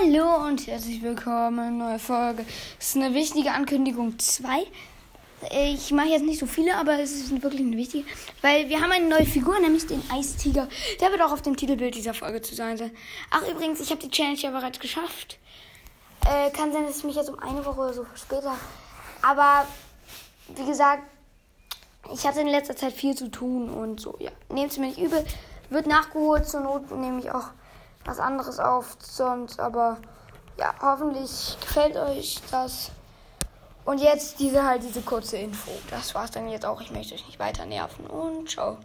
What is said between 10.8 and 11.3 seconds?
Der wird